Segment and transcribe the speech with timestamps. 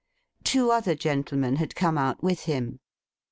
[0.43, 2.79] Two other gentlemen had come out with him.